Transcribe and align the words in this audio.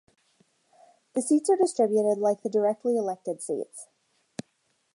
The 1.13 1.21
seats 1.21 1.47
are 1.51 1.55
distributed 1.57 2.17
like 2.17 2.41
the 2.41 2.49
directly 2.49 2.97
elected 2.97 3.39
seats. 3.39 3.85